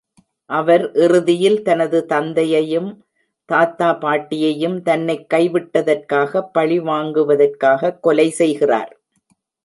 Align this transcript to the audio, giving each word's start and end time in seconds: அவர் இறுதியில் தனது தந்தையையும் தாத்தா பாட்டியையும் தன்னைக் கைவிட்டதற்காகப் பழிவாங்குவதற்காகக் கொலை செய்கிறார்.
அவர் 0.49 0.91
இறுதியில் 0.93 1.61
தனது 1.61 2.05
தந்தையையும் 2.05 2.87
தாத்தா 3.49 3.93
பாட்டியையும் 3.93 4.81
தன்னைக் 4.81 5.27
கைவிட்டதற்காகப் 5.33 6.49
பழிவாங்குவதற்காகக் 6.57 7.99
கொலை 7.99 8.29
செய்கிறார். 8.29 8.91